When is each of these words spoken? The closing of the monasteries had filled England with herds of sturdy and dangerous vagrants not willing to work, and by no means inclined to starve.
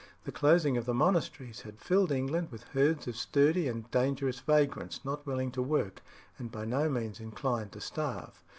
The 0.23 0.31
closing 0.31 0.77
of 0.77 0.87
the 0.87 0.95
monasteries 0.95 1.61
had 1.61 1.79
filled 1.79 2.11
England 2.11 2.51
with 2.51 2.63
herds 2.69 3.07
of 3.07 3.15
sturdy 3.15 3.67
and 3.67 3.85
dangerous 3.91 4.39
vagrants 4.39 5.05
not 5.05 5.27
willing 5.27 5.51
to 5.51 5.61
work, 5.61 6.01
and 6.39 6.51
by 6.51 6.65
no 6.65 6.89
means 6.89 7.19
inclined 7.19 7.71
to 7.73 7.81
starve. 7.81 8.43